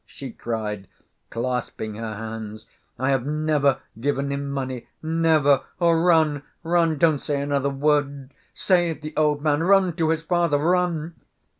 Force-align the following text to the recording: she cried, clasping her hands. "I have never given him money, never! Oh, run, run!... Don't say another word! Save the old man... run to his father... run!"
she 0.07 0.31
cried, 0.31 0.87
clasping 1.29 1.93
her 1.93 2.15
hands. 2.15 2.65
"I 2.97 3.11
have 3.11 3.23
never 3.27 3.81
given 3.99 4.31
him 4.31 4.49
money, 4.49 4.87
never! 5.03 5.61
Oh, 5.79 5.91
run, 5.91 6.41
run!... 6.63 6.97
Don't 6.97 7.19
say 7.19 7.39
another 7.39 7.69
word! 7.69 8.33
Save 8.55 9.01
the 9.01 9.13
old 9.15 9.43
man... 9.43 9.61
run 9.61 9.93
to 9.97 10.09
his 10.09 10.23
father... 10.23 10.57
run!" 10.57 11.13